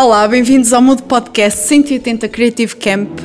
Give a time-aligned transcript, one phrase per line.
[0.00, 3.20] Olá, bem-vindos ao Mudo Podcast 180 Creative Camp.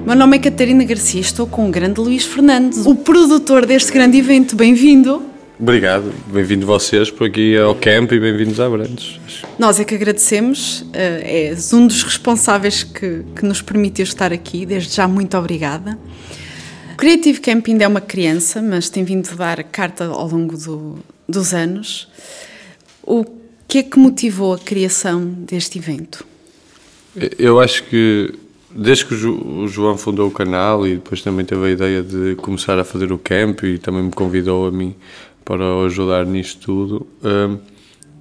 [0.00, 3.90] O meu nome é Catarina Garcia, estou com o grande Luís Fernandes, o produtor deste
[3.90, 4.54] grande evento.
[4.54, 5.24] Bem-vindo.
[5.58, 9.18] Obrigado, bem-vindo vocês por aqui ao camp e bem-vindos a Abrantes.
[9.58, 14.64] Nós é que agradecemos, eh, és um dos responsáveis que, que nos permitiu estar aqui,
[14.64, 15.98] desde já muito obrigada.
[16.92, 20.56] O Creative Camp ainda é uma criança, mas tem vindo a dar carta ao longo
[20.56, 22.08] do, dos anos.
[23.02, 23.24] O
[23.70, 26.29] que é que motivou a criação deste evento?
[27.38, 28.32] Eu acho que
[28.70, 32.78] desde que o João fundou o canal e depois também teve a ideia de começar
[32.78, 34.94] a fazer o camp e também me convidou a mim
[35.44, 37.06] para ajudar nisto tudo.
[37.24, 37.58] Hum,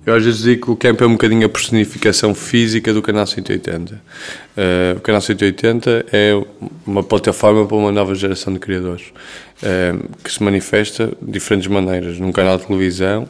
[0.05, 3.27] eu às vezes digo que o camp é um bocadinho a personificação física do Canal
[3.27, 3.93] 180.
[3.93, 6.31] Uh, hum, o Canal 180 é
[6.87, 9.03] uma plataforma para uma nova geração de criadores
[9.61, 12.17] uh, que se manifesta de diferentes maneiras.
[12.17, 13.29] Num canal de televisão,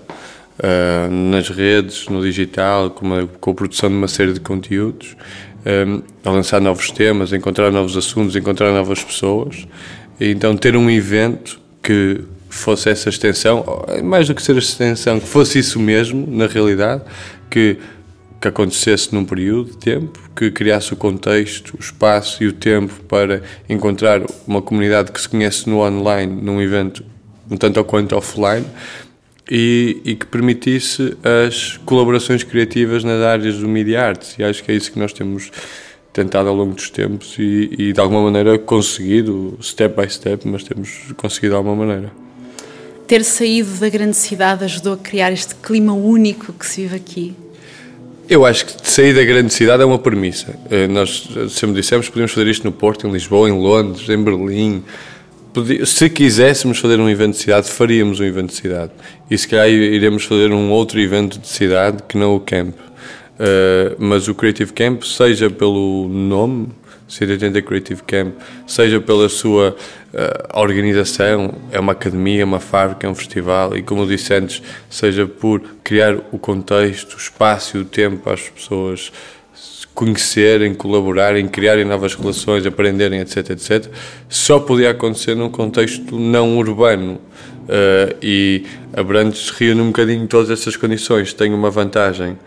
[0.60, 5.18] uh, nas redes, no digital, com, uma, com a produção de uma série de conteúdos,
[5.66, 9.68] um, a lançar novos temas, a encontrar novos assuntos, a encontrar novas pessoas.
[10.20, 13.64] E então ter um evento que fosse essa extensão,
[14.04, 17.04] mais do que ser a extensão, que fosse isso mesmo, na realidade,
[17.50, 17.78] que,
[18.42, 22.94] que acontecesse num período de tempo, que criasse o contexto, o espaço e o tempo
[23.08, 27.04] para encontrar uma comunidade que se conhece no online, num evento
[27.50, 28.66] um tanto ou quanto offline,
[29.50, 34.36] e, e, que permitisse as colaborações criativas nas áreas do media arts.
[34.38, 35.52] E acho que é isso que nós temos
[36.14, 40.64] tentado ao longo dos tempos e, e de alguma maneira conseguido, step by step, mas
[40.64, 42.12] temos conseguido de alguma maneira
[43.10, 47.34] ter saído da grande cidade ajudou a criar este clima único que se vive aqui?
[48.30, 50.56] Eu acho que sair da grande cidade é uma premissa.
[50.70, 54.24] Eh, nós sempre dissemos que podíamos fazer isto no Porto, em Lisboa, em Londres, em
[54.24, 54.84] Berlim.
[55.86, 58.92] Se quiséssemos fazer um evento de cidade, faríamos um evento de cidade.
[59.30, 62.76] E se calhar iremos fazer um outro evento de cidade que não o camp.
[63.40, 66.68] Uh, mas o Creative Camp, seja pelo nome,
[67.08, 68.36] 180 Creative Camp,
[68.68, 69.76] seja pela sua
[70.14, 74.62] uh, organização, é uma academia, uma fábrica, é um festival, e como eu disse antes,
[74.90, 79.12] seja por criar o contexto, o espaço e o tempo para as pessoas
[80.00, 83.92] conhecerem, colaborarem, criarem novas relações, aprenderem, etc, etc,
[84.30, 87.16] só podia acontecer num contexto não urbano.
[87.16, 91.34] Uh, e Abrantes reúne um bocadinho todas essas condições.
[91.34, 92.40] Tem uma vantagem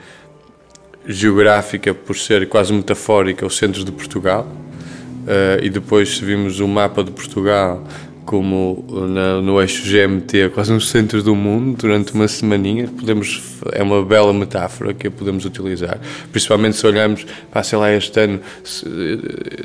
[1.06, 6.66] geográfica por ser quase metafórica o centro de Portugal uh, e depois se vimos o
[6.66, 7.84] mapa de Portugal
[8.24, 13.82] como na, no eixo GMT, quase no centro do mundo, durante uma semaninha, podemos, é
[13.82, 16.00] uma bela metáfora que podemos utilizar.
[16.30, 18.84] Principalmente se olharmos, para, sei lá, este ano, se,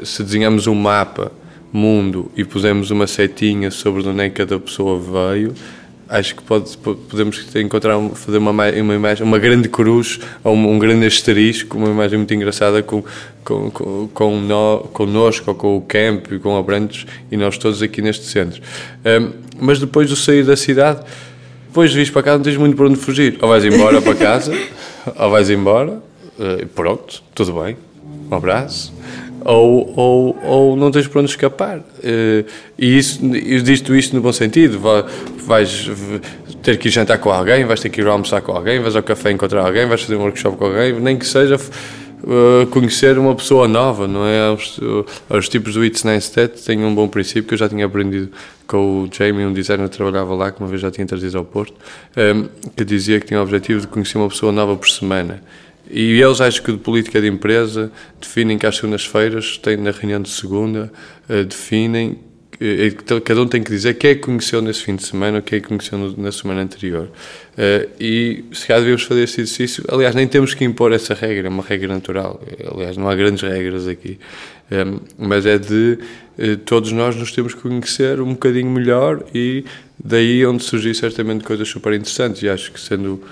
[0.03, 1.31] se desenhamos um mapa
[1.71, 5.53] mundo e pusemos uma setinha sobre onde é que cada pessoa veio,
[6.09, 10.79] acho que pode, podemos encontrar, fazer uma, uma imagem, uma grande cruz ou um, um
[10.79, 13.03] grande asterisco, uma imagem muito engraçada com,
[13.43, 17.57] com, com, com no, connosco, ou com o camp e com o Abrantes e nós
[17.57, 18.61] todos aqui neste centro.
[19.05, 21.01] Um, mas depois de sair da cidade,
[21.67, 23.37] depois de vir para casa, não tens muito para onde fugir.
[23.41, 24.53] Ou vais embora para casa,
[25.17, 26.01] ou vais embora,
[26.39, 27.77] uh, pronto, tudo bem,
[28.29, 28.93] um abraço
[29.47, 31.77] ou, ou, ou não tens para onde escapar.
[31.77, 32.45] Uh,
[32.77, 34.77] e isso, digo isto no bom sentido.
[35.45, 35.89] Vais
[36.61, 39.03] ter que ir jantar com alguém, vais ter que ir almoçar com alguém, vais ao
[39.03, 43.33] café encontrar alguém, vais fazer um workshop com alguém, nem que seja uh, conhecer uma
[43.35, 44.51] pessoa nova, não é?
[44.51, 44.79] Os,
[45.29, 48.29] os tipos do It's Nice That têm um bom princípio que eu já tinha aprendido
[48.67, 51.45] com o Jamie, um designer que trabalhava lá, que uma vez já tinha trazido ao
[51.45, 51.73] Porto,
[52.17, 52.33] eh,
[52.75, 55.41] que dizia que tinha o objetivo de conhecer uma pessoa nova por semana.
[55.89, 60.21] E eles, acho que de política de empresa, definem que às segundas-feiras, tem na reunião
[60.21, 60.91] de segunda,
[61.29, 62.19] uh, definem,
[62.59, 65.57] uh, cada um tem que dizer quem é que conheceu nesse fim de semana, quem
[65.57, 67.09] é que conheceu na semana anterior.
[67.53, 71.47] Uh, e se calhar devemos fazer esse exercício, aliás, nem temos que impor essa regra,
[71.47, 72.41] é uma regra natural,
[72.73, 74.19] aliás, não há grandes regras aqui,
[74.69, 75.97] um, mas é de
[76.65, 79.65] todos nós nos temos que conhecer um bocadinho melhor e
[79.97, 83.23] daí onde surgir certamente coisas super interessantes, e acho que sendo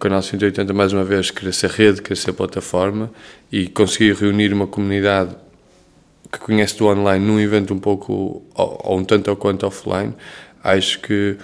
[0.00, 3.10] Canal 180, mais uma vez, querer ser rede, querer ser plataforma
[3.52, 5.36] e conseguir reunir uma comunidade
[6.32, 10.14] que conhece do online num evento um pouco, ou, um tanto ou quanto offline,
[10.64, 11.36] acho que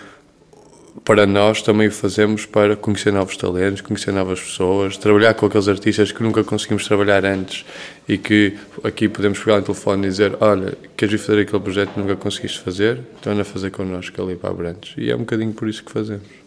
[1.04, 5.68] para nós também o fazemos para conhecer novos talentos, conhecer novas pessoas, trabalhar com aqueles
[5.68, 7.66] artistas que nunca conseguimos trabalhar antes
[8.08, 11.90] e que aqui podemos pegar no telefone e dizer: Olha, queres ir fazer aquele projeto
[11.90, 13.02] que nunca conseguiste fazer?
[13.20, 14.94] Então anda a fazer connosco ali para Abrantes.
[14.96, 16.45] E é um bocadinho por isso que fazemos.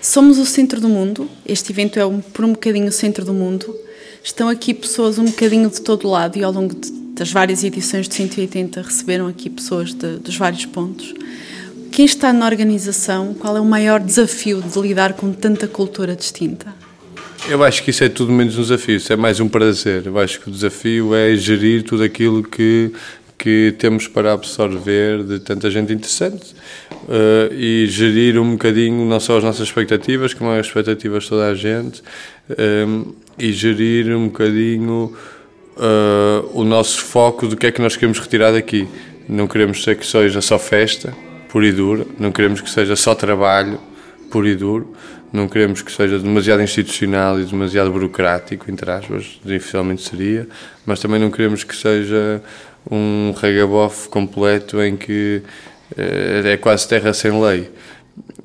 [0.00, 3.34] Somos o centro do mundo, este evento é um, por um bocadinho o centro do
[3.34, 3.74] mundo.
[4.22, 8.08] Estão aqui pessoas um bocadinho de todo lado e ao longo de, das várias edições
[8.08, 11.14] de 180 receberam aqui pessoas de, dos vários pontos.
[11.90, 16.72] Quem está na organização, qual é o maior desafio de lidar com tanta cultura distinta?
[17.48, 20.06] Eu acho que isso é tudo menos um desafio, isso é mais um prazer.
[20.06, 22.92] Eu acho que o desafio é gerir tudo aquilo que,
[23.38, 26.54] que temos para absorver de tanta gente interessante
[27.04, 31.46] uh, e gerir um bocadinho não só as nossas expectativas, como as expectativas de toda
[31.46, 32.02] a gente,
[32.50, 35.14] um, eh, e gerir um bocadinho
[35.76, 38.88] uh, o nosso foco do que é que nós queremos retirar daqui.
[39.28, 41.14] Não queremos ser que seja só festa,
[41.48, 43.78] pura e dura, não queremos que seja só trabalho,
[44.30, 44.94] puro e duro,
[45.32, 50.48] não queremos que seja demasiado institucional e demasiado burocrático, entre aspas, dificilmente seria,
[50.86, 52.42] mas também não queremos que seja
[52.90, 55.42] um regabof completo em que
[55.92, 57.70] uh, é quase terra sem lei.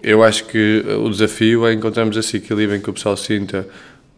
[0.02, 3.68] Eu acho que o desafio é encontrarmos esse equilíbrio em que o pessoal sinta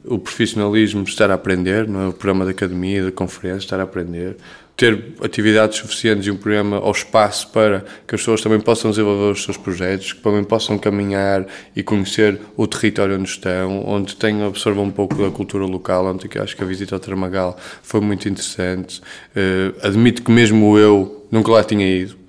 [0.03, 2.07] o profissionalismo de estar a aprender, não é?
[2.07, 4.37] o programa da academia, da conferência, estar a aprender,
[4.75, 9.31] ter atividades suficientes e um programa ao espaço para que as pessoas também possam desenvolver
[9.31, 11.45] os seus projetos, que também possam caminhar
[11.75, 16.29] e conhecer o território onde estão, onde tenham, absorvam um pouco da cultura local, onde
[16.33, 18.99] eu acho que a visita ao Tramagal foi muito interessante.
[19.35, 22.25] Uh, admito que mesmo eu nunca lá tinha ido,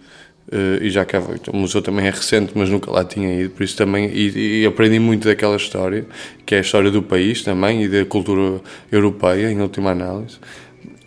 [0.46, 1.20] Uh, e já cá
[1.52, 4.64] o museu também é recente, mas nunca lá tinha ido, por isso também e, e,
[4.64, 6.06] aprendi muito daquela história,
[6.46, 8.60] que é a história do país também e da cultura
[8.92, 10.38] europeia, em última análise.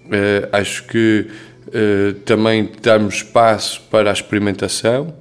[0.09, 1.27] Uh, acho que
[1.67, 5.13] uh, também darmos espaço para a experimentação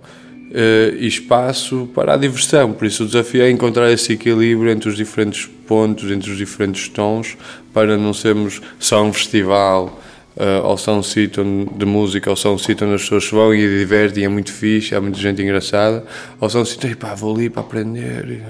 [0.99, 4.96] e espaço para a diversão, por isso o desafio é encontrar esse equilíbrio entre os
[4.96, 7.37] diferentes pontos, entre os diferentes tons,
[7.70, 10.00] para não sermos só um festival
[10.38, 11.44] uh, ao São Sítio
[11.76, 15.00] de música, ao São Sítio onde as pessoas vão e divertem, é muito fixe, há
[15.00, 16.05] muita gente engraçada,
[16.40, 18.43] ao São Sítio, pá, vou ali para aprender.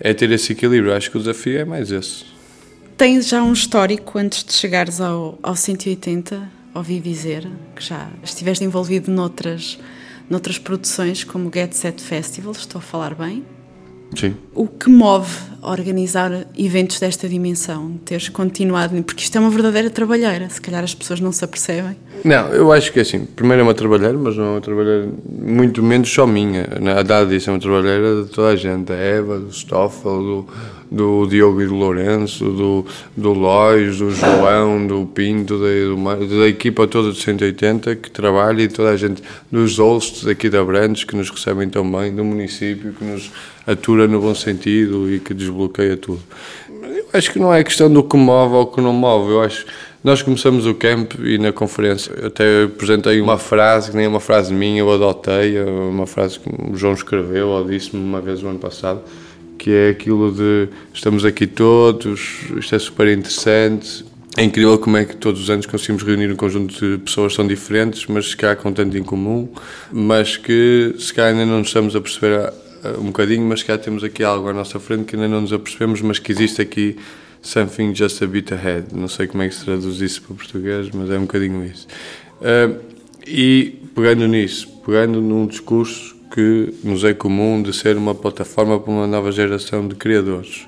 [0.00, 2.31] É ter esse equilíbrio, acho que o desafio é mais esse.
[2.96, 8.64] Tens já um histórico antes de chegares ao, ao 180, ouvi dizer, que já estiveste
[8.64, 9.78] envolvido noutras,
[10.30, 13.44] noutras produções como o Get Set Festival, estou a falar bem?
[14.14, 14.36] Sim.
[14.54, 17.98] O que move a organizar eventos desta dimensão?
[18.04, 21.96] Teres continuado, porque isto é uma verdadeira trabalheira, se calhar as pessoas não se apercebem.
[22.24, 25.08] Não, eu acho que é assim, primeiro é uma trabalheira, mas não é uma trabalheira
[25.26, 26.66] muito menos só minha.
[26.98, 30.48] A Dada disse é uma trabalheira de toda a gente, da Eva, do Stoffel, do,
[30.92, 32.86] do Diogo e do Lourenço, do,
[33.16, 38.62] do Lois, do João, do Pinto, da, do, da equipa toda de 180 que trabalha
[38.62, 42.24] e toda a gente, dos Olstos aqui da Brandes que nos recebem tão bem, do
[42.24, 43.30] município que nos
[43.66, 46.22] atura no bom sentido e que desbloqueia tudo.
[46.68, 49.64] Eu acho que não é questão do que move ou que não move, eu acho
[50.04, 54.18] nós começamos o camp e na conferência até apresentei uma frase, que nem é uma
[54.18, 58.42] frase minha, eu adotei, é uma frase que o João escreveu ou disse-me uma vez
[58.42, 59.00] no ano passado,
[59.62, 64.04] que é aquilo de estamos aqui todos, isto é super interessante,
[64.36, 67.46] é incrível como é que todos os anos conseguimos reunir um conjunto de pessoas tão
[67.46, 69.48] diferentes, mas se calhar com tanto em comum,
[69.92, 72.52] mas que se calhar ainda não nos estamos a perceber
[72.98, 76.02] um bocadinho, mas calhar temos aqui algo à nossa frente que ainda não nos apercebemos,
[76.02, 76.96] mas que existe aqui
[77.40, 78.86] something just a bit ahead.
[78.92, 81.86] Não sei como é que se traduz isso para português, mas é um bocadinho isso.
[82.40, 82.80] Uh,
[83.24, 86.72] e pegando nisso, pegando num discurso que
[87.06, 90.66] é comum de ser uma plataforma para uma nova geração de criadores.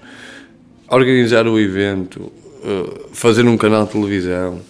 [0.88, 2.30] Organizar o evento,
[2.62, 4.60] eh, fazer um canal de televisão,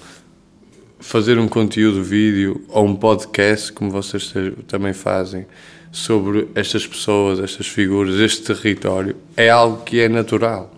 [1.00, 4.32] fazer um conteúdo vídeo ou um podcast, como vocês
[4.68, 5.46] também fazem,
[5.90, 10.72] sobre estas pessoas, estas figuras, este território, é algo que é natural.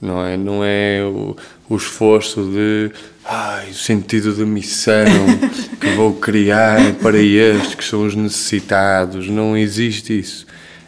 [0.00, 1.36] Não é, não é o,
[1.68, 2.90] o esforço de
[3.24, 5.04] ai, o sentido de missão
[5.80, 9.28] que vou criar para estes que são os necessitados.
[9.28, 10.46] Não existe isso.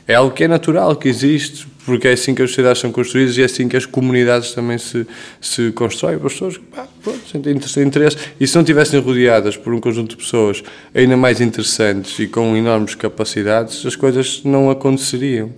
[0.09, 3.37] É algo que é natural, que existe, porque é assim que as sociedades são construídas
[3.37, 5.07] e é assim que as comunidades também se,
[5.41, 6.17] se constroem.
[6.17, 6.61] As pessoas
[7.03, 8.17] pronto, sentem interesse.
[8.41, 10.63] E se não estivessem rodeadas por um conjunto de pessoas
[10.95, 15.53] ainda mais interessantes e com enormes capacidades, as coisas não aconteceriam.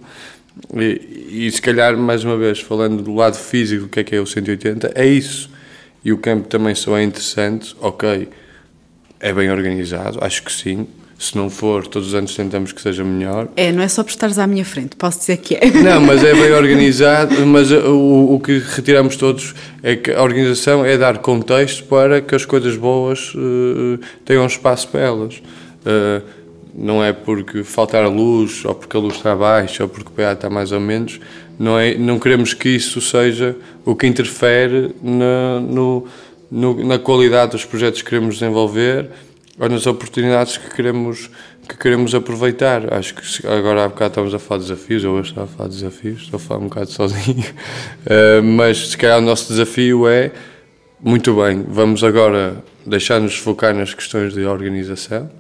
[0.74, 4.16] E, e se calhar, mais uma vez, falando do lado físico do que é que
[4.16, 5.50] é o 180, é isso
[6.04, 8.28] e o campo também só é interessante, ok,
[9.20, 10.86] é bem organizado, acho que sim.
[11.18, 13.46] Se não for, todos os anos tentamos que seja melhor.
[13.56, 15.70] É, não é só por estares à minha frente, posso dizer que é.
[15.70, 19.54] Não, mas é bem organizado, mas o, o que retiramos todos
[19.84, 24.88] é que a organização é dar contexto para que as coisas boas uh, tenham espaço
[24.88, 25.36] para elas.
[25.36, 26.41] Uh,
[26.74, 30.32] não é porque faltar luz, ou porque a luz está baixa, ou porque o PA
[30.32, 31.20] está mais ou menos,
[31.58, 36.06] não, é, não queremos que isso seja o que interfere na, no,
[36.50, 39.10] no, na qualidade dos projetos que queremos desenvolver
[39.58, 41.30] ou nas oportunidades que queremos,
[41.68, 42.92] que queremos aproveitar.
[42.92, 45.68] Acho que agora há bocado estamos a falar de desafios, eu hoje estava a falar
[45.68, 50.08] de desafios, estou a falar um bocado sozinho, uh, mas se calhar o nosso desafio
[50.08, 50.32] é,
[51.00, 55.30] muito bem, vamos agora deixar-nos focar nas questões de organização,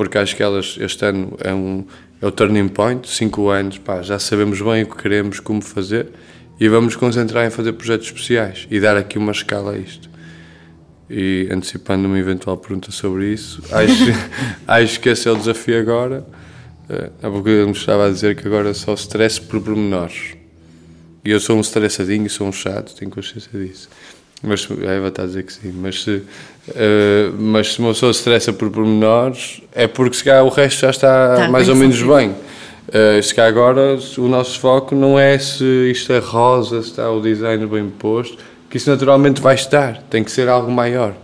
[0.00, 1.84] porque acho que elas este ano é um,
[2.22, 6.08] é o turning point, cinco anos, pá, já sabemos bem o que queremos, como fazer,
[6.58, 10.08] e vamos concentrar em fazer projetos especiais e dar aqui uma escala a isto.
[11.10, 14.04] E antecipando uma eventual pergunta sobre isso, acho,
[14.66, 16.26] acho que esse é o desafio agora.
[17.22, 20.34] Há pouco eu me estava a dizer que agora só stress por pormenores.
[21.22, 23.90] E eu sou um estressadinho, sou um chato, tenho consciência disso.
[24.42, 25.72] Mas a Eva está a dizer que sim.
[25.74, 26.24] Mas se, uh,
[27.38, 30.90] mas se uma pessoa se estressa por pormenores, é porque se calhar o resto já
[30.90, 32.30] está tá, mais ou menos bem.
[32.30, 37.10] Uh, se calhar agora o nosso foco não é se isto é rosa, se está
[37.10, 41.14] o design bem posto, que isso naturalmente vai estar, tem que ser algo maior.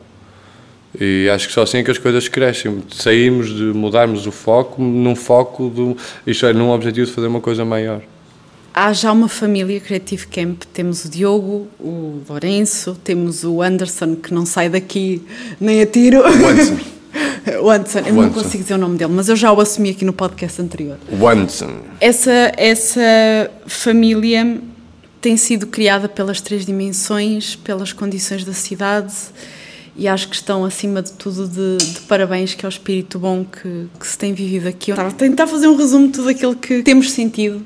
[0.99, 2.83] E acho que só assim é que as coisas crescem.
[2.91, 5.97] Saímos de mudarmos o foco num foco, do,
[6.27, 8.01] isto é, num objetivo de fazer uma coisa maior
[8.77, 10.63] há já uma família Creative Camp.
[10.75, 15.23] Temos o Diogo, o Lourenço, temos o Anderson, que não sai daqui
[15.59, 16.21] nem a tiro.
[16.21, 16.79] O Anderson.
[17.63, 20.05] o Anderson, eu não consigo dizer o nome dele, mas eu já o assumi aqui
[20.05, 20.99] no podcast anterior.
[21.19, 21.71] O Anderson.
[21.99, 24.61] Essa, essa família
[25.23, 29.15] tem sido criada pelas três dimensões, pelas condições da cidade
[29.99, 33.43] e acho que estão acima de tudo de, de parabéns que é o espírito bom
[33.43, 34.91] que, que se tem vivido aqui.
[34.91, 37.65] Eu estava a tentar fazer um resumo de tudo aquilo que temos sentido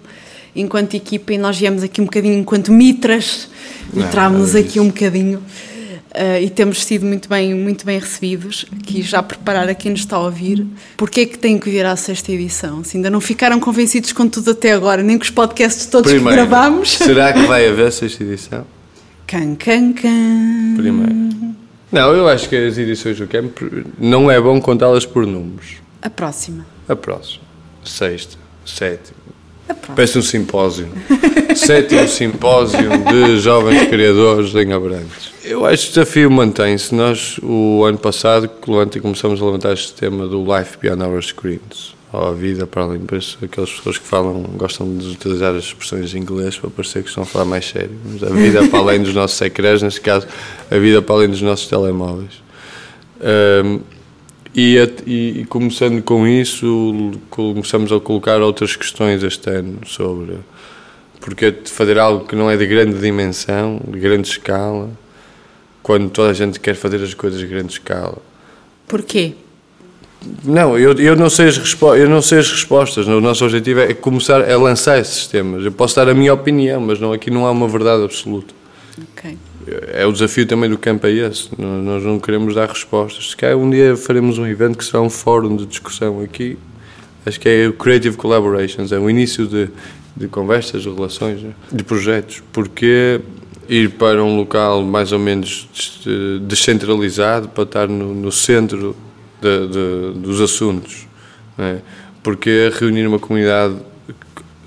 [0.54, 3.48] enquanto equipa e nós viemos aqui um bocadinho enquanto mitras,
[3.92, 8.66] mitrámos-nos é aqui um bocadinho uh, e temos sido muito bem, muito bem recebidos.
[8.72, 10.66] Aqui já preparar a quem nos está a ouvir.
[10.96, 12.82] Porquê é que tem que vir à sexta edição?
[12.84, 16.30] Se ainda não ficaram convencidos com tudo até agora, nem com os podcasts todos Primeiro,
[16.30, 16.96] que gravámos.
[16.96, 18.66] Será que vai haver sexta edição?
[19.26, 20.74] Can, can, can.
[20.76, 21.30] Primeiro.
[21.92, 23.56] Não, eu acho que as edições do camp
[23.98, 25.76] não é bom contá-las por números.
[26.00, 26.64] A próxima.
[26.88, 27.42] A próxima.
[27.84, 29.18] Sexta, sétima,
[29.94, 30.88] Parece um simpósio.
[31.54, 35.32] Sétimo simpósio de jovens criadores em Abrantes.
[35.44, 36.94] Eu acho que o desafio mantém-se.
[36.94, 41.94] Nós, o ano passado, começamos a levantar este tema do Life Beyond Our Screens.
[42.12, 43.38] Ou a vida para além disso.
[43.42, 47.22] Aquelas pessoas que falam, gostam de utilizar as expressões em inglês para parecer que estão
[47.22, 47.96] a falar mais sério.
[48.04, 50.26] Mas a vida para além dos nossos ecrãs, neste caso,
[50.70, 52.42] a vida para além dos nossos telemóveis.
[53.64, 53.80] Um,
[54.54, 54.76] e,
[55.06, 60.38] e, começando com isso, começamos a colocar outras questões este ano sobre
[61.20, 64.90] porque fazer algo que não é de grande dimensão, de grande escala,
[65.82, 68.18] quando toda a gente quer fazer as coisas de grande escala.
[68.88, 69.34] Porquê?
[70.42, 73.06] Não, eu, eu, não sei as eu não sei as respostas.
[73.06, 75.64] O nosso objetivo é começar a lançar esses temas.
[75.64, 78.54] Eu posso dar a minha opinião, mas não, aqui não há uma verdade absoluta.
[79.12, 79.36] Ok
[79.92, 81.48] é o desafio também do campo é esse.
[81.58, 83.30] Nós não queremos dar respostas.
[83.30, 86.58] Se calhar um dia faremos um evento que será um fórum de discussão aqui.
[87.24, 89.68] Acho que é o Creative Collaborations, é o início de,
[90.16, 92.42] de conversas, de relações, de projetos.
[92.52, 93.20] Porque
[93.68, 95.68] ir para um local mais ou menos
[96.46, 98.96] descentralizado para estar no, no centro
[99.40, 101.06] de, de, dos assuntos?
[101.58, 101.78] É?
[102.22, 103.76] Porque reunir uma comunidade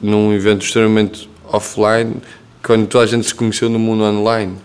[0.01, 2.17] num evento extremamente offline,
[2.63, 4.57] quando toda a gente se conheceu no mundo online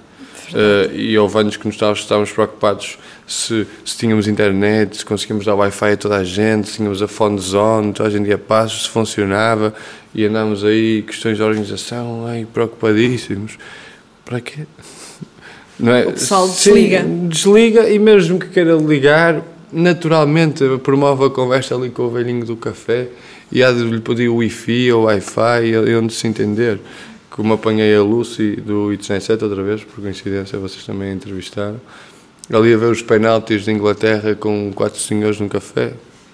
[0.48, 5.44] Uh, e houve anos que nos estávamos, estávamos preocupados se, se, tínhamos internet, se conseguíamos
[5.44, 8.38] dar Wi-Fi a toda a gente, se tínhamos a phone zone, toda a gente ia
[8.38, 9.74] passos, se funcionava,
[10.14, 13.58] e andámos aí, questões de organização, ai, preocupadíssimos.
[14.24, 14.66] Para quê?
[15.78, 16.06] Não é?
[16.06, 17.02] O pessoal desliga.
[17.02, 22.44] Sim, desliga e mesmo que queira ligar, naturalmente promove a conversa ali com o velhinho
[22.44, 23.08] do café
[23.52, 26.80] e há de lhe pedir o Wi-Fi ou Wi-Fi, onde se entender
[27.38, 31.80] como apanhei a Lucy do It's 97 outra vez, por coincidência vocês também a entrevistaram,
[32.52, 35.92] ali a ver os penaltis de Inglaterra com quatro senhores num café.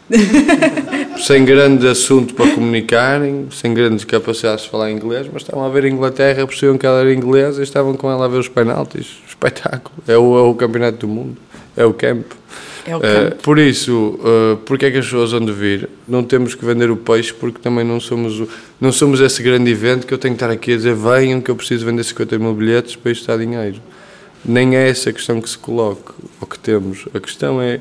[1.20, 5.84] sem grande assunto para comunicarem, sem grandes capacidades de falar inglês, mas estavam a ver
[5.84, 9.18] a Inglaterra, percebiam que ela era inglesa e estavam com ela a ver os penaltis.
[9.28, 9.96] Espetáculo.
[10.08, 11.36] É o, é o campeonato do mundo.
[11.76, 12.34] É o campo.
[12.86, 13.34] É o campo.
[13.34, 15.88] Uh, por isso, uh, porque é que as pessoas vão de vir?
[16.06, 18.46] Não temos que vender o peixe porque também não somos,
[18.80, 21.50] não somos esse grande evento que eu tenho que estar aqui a dizer venham que
[21.50, 23.80] eu preciso vender 50 mil bilhetes para isto dar dinheiro.
[24.44, 27.06] Nem é essa a questão que se coloca ou que temos.
[27.14, 27.80] A questão é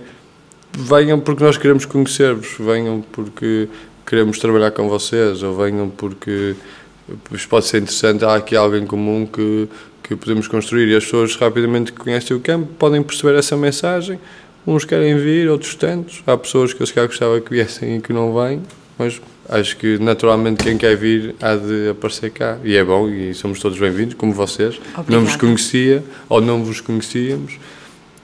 [0.71, 3.67] venham porque nós queremos conhecer-vos, venham porque
[4.05, 6.55] queremos trabalhar com vocês ou venham porque
[7.49, 9.67] pode ser interessante, há aqui alguém comum que,
[10.01, 14.19] que podemos construir e as pessoas rapidamente que conhecem o campo podem perceber essa mensagem
[14.65, 16.23] Uns querem vir, outros tantos.
[16.25, 18.61] Há pessoas que eu se calhar gostava que viessem e que não vêm,
[18.97, 22.57] mas acho que naturalmente quem quer vir há de aparecer cá.
[22.63, 24.79] E é bom, e somos todos bem-vindos, como vocês.
[25.09, 27.57] Não vos conhecia, ou não vos conhecíamos.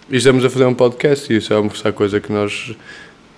[0.09, 2.73] E estamos a fazer um podcast, e isso é uma coisa que nós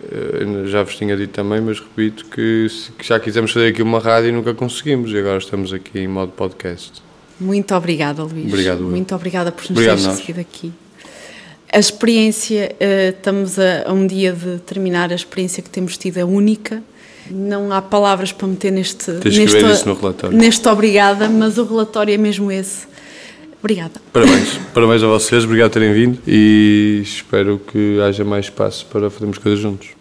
[0.03, 2.67] eh, já vos tinha dito também, mas repito que,
[3.01, 6.31] já quisemos fazer aqui uma rádio e nunca conseguimos, e agora estamos aqui em modo
[6.31, 7.01] podcast.
[7.39, 8.47] Muito obrigada, Luís.
[8.47, 8.83] Obrigado.
[8.83, 10.71] Muito obrigada por nos teres recebido aqui.
[11.71, 16.17] A experiência, uh, estamos a, a, um dia de terminar, a experiência que temos tido
[16.17, 16.83] é única
[17.29, 19.11] Não há palavras para meter neste.
[19.13, 20.37] Tens neste, que ver isso no relatório.
[20.37, 22.87] Neste obrigada, mas o relatório é mesmo esse.
[23.59, 24.01] Obrigada.
[24.11, 24.59] Parabéns.
[24.73, 29.37] Parabéns a vocês, obrigado por terem vindo e espero que haja mais espaço para fazermos
[29.37, 30.00] coisas juntos.